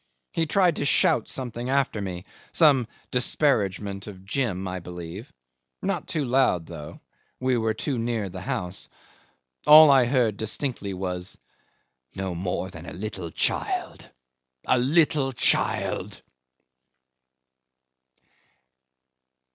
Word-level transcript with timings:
He 0.33 0.47
tried 0.47 0.77
to 0.77 0.83
shout 0.85 1.27
something 1.27 1.69
after 1.69 2.01
me. 2.01 2.25
Some 2.53 2.87
disparagement 3.11 4.07
of 4.07 4.25
Jim, 4.25 4.67
I 4.67 4.79
believe 4.79 5.31
not 5.83 6.07
too 6.07 6.25
loud 6.25 6.65
though, 6.65 6.99
we 7.39 7.55
were 7.55 7.75
too 7.75 7.99
near 7.99 8.27
the 8.27 8.41
house. 8.41 8.89
All 9.67 9.91
I 9.91 10.07
heard 10.07 10.37
distinctly 10.37 10.95
was, 10.95 11.37
"No 12.15 12.33
more 12.33 12.71
than 12.71 12.87
a 12.87 12.93
little 12.93 13.29
child 13.29 14.09
a 14.65 14.79
little 14.79 15.31
child." 15.31 16.23